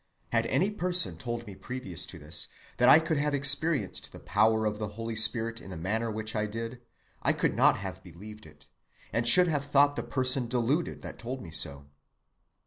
Had 0.31 0.47
any 0.47 0.71
person 0.71 1.15
told 1.15 1.45
me 1.45 1.53
previous 1.53 2.07
to 2.07 2.17
this 2.17 2.47
that 2.77 2.89
I 2.89 2.99
could 2.99 3.17
have 3.17 3.35
experienced 3.35 4.11
the 4.11 4.19
power 4.19 4.65
of 4.65 4.79
the 4.79 4.87
Holy 4.97 5.15
Spirit 5.15 5.61
in 5.61 5.69
the 5.69 5.77
manner 5.77 6.09
which 6.09 6.35
I 6.35 6.47
did, 6.47 6.81
I 7.21 7.33
could 7.33 7.55
not 7.55 7.77
have 7.77 8.01
believed 8.03 8.47
it, 8.47 8.67
and 9.13 9.27
should 9.27 9.47
have 9.47 9.63
thought 9.65 9.95
the 9.95 10.01
person 10.01 10.47
deluded 10.47 11.03
that 11.03 11.19
told 11.19 11.43
me 11.43 11.51
so. 11.51 11.85